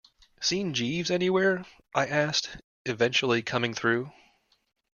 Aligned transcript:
'Seen 0.41 0.73
Jeeves 0.73 1.11
anywhere?' 1.11 1.63
I 1.93 2.07
asked, 2.07 2.57
eventually 2.87 3.43
coming 3.43 3.75
through. 3.75 4.11